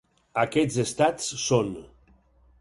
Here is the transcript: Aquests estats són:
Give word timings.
Aquests 0.43 0.79
estats 0.83 1.27
són: 1.43 1.71